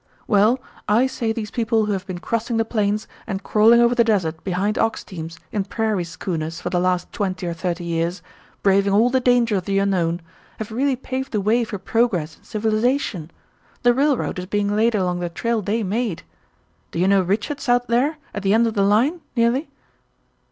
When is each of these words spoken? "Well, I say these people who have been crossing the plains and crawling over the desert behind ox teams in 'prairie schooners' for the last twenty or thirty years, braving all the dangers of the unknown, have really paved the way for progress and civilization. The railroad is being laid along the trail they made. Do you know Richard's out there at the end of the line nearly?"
"Well, 0.25 0.59
I 0.87 1.05
say 1.05 1.31
these 1.31 1.51
people 1.51 1.85
who 1.85 1.91
have 1.91 2.07
been 2.07 2.17
crossing 2.17 2.57
the 2.57 2.65
plains 2.65 3.07
and 3.27 3.43
crawling 3.43 3.79
over 3.79 3.93
the 3.93 4.03
desert 4.03 4.43
behind 4.43 4.79
ox 4.79 5.03
teams 5.03 5.37
in 5.51 5.63
'prairie 5.63 6.05
schooners' 6.05 6.59
for 6.59 6.71
the 6.71 6.79
last 6.79 7.11
twenty 7.13 7.45
or 7.45 7.53
thirty 7.53 7.83
years, 7.83 8.23
braving 8.63 8.91
all 8.93 9.11
the 9.11 9.19
dangers 9.19 9.59
of 9.59 9.65
the 9.65 9.77
unknown, 9.77 10.21
have 10.57 10.71
really 10.71 10.95
paved 10.95 11.31
the 11.33 11.39
way 11.39 11.63
for 11.63 11.77
progress 11.77 12.37
and 12.37 12.47
civilization. 12.47 13.29
The 13.83 13.93
railroad 13.93 14.39
is 14.39 14.47
being 14.47 14.75
laid 14.75 14.95
along 14.95 15.19
the 15.19 15.29
trail 15.29 15.61
they 15.61 15.83
made. 15.83 16.23
Do 16.89 16.97
you 16.97 17.07
know 17.07 17.21
Richard's 17.21 17.69
out 17.69 17.87
there 17.87 18.17
at 18.33 18.41
the 18.41 18.55
end 18.55 18.65
of 18.65 18.73
the 18.73 18.81
line 18.81 19.21
nearly?" 19.35 19.69